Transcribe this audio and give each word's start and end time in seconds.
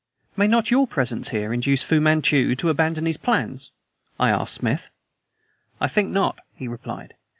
"May 0.35 0.47
not 0.47 0.71
your 0.71 0.87
presence 0.87 1.29
here 1.29 1.53
induce 1.53 1.83
Fu 1.83 2.01
Manchu 2.01 2.55
to 2.55 2.69
abandon 2.71 3.05
his 3.05 3.17
plans?" 3.17 3.69
I 4.19 4.31
asked 4.31 4.55
Smith. 4.55 4.89
"I 5.79 5.87
think 5.87 6.09
not," 6.09 6.39
he 6.55 6.67
replied. 6.67 7.13